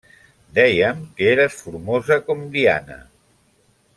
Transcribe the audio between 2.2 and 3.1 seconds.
com Diana.